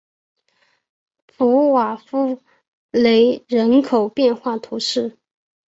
[1.27, 2.41] 普瓦夫
[2.89, 5.15] 雷人口变化图示